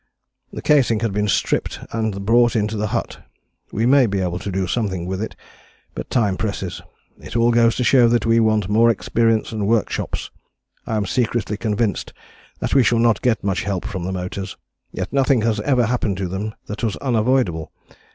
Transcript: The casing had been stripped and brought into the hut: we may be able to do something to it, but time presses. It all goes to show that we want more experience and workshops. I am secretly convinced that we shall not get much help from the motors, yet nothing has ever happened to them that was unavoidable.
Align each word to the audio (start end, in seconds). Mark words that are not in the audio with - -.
The 0.51 0.63
casing 0.63 1.01
had 1.01 1.13
been 1.13 1.27
stripped 1.27 1.79
and 1.91 2.25
brought 2.25 2.55
into 2.55 2.75
the 2.75 2.87
hut: 2.87 3.21
we 3.71 3.85
may 3.85 4.07
be 4.07 4.19
able 4.19 4.39
to 4.39 4.51
do 4.51 4.65
something 4.65 5.07
to 5.07 5.21
it, 5.23 5.35
but 5.93 6.09
time 6.09 6.37
presses. 6.37 6.81
It 7.19 7.35
all 7.35 7.51
goes 7.51 7.75
to 7.75 7.83
show 7.83 8.07
that 8.07 8.25
we 8.25 8.39
want 8.39 8.67
more 8.67 8.89
experience 8.89 9.51
and 9.51 9.67
workshops. 9.67 10.31
I 10.87 10.95
am 10.95 11.05
secretly 11.05 11.55
convinced 11.55 12.13
that 12.57 12.73
we 12.73 12.81
shall 12.81 12.97
not 12.97 13.21
get 13.21 13.43
much 13.43 13.61
help 13.61 13.85
from 13.85 14.03
the 14.05 14.11
motors, 14.11 14.57
yet 14.91 15.13
nothing 15.13 15.41
has 15.41 15.59
ever 15.59 15.85
happened 15.85 16.17
to 16.17 16.27
them 16.27 16.55
that 16.65 16.83
was 16.83 16.95
unavoidable. 16.95 17.71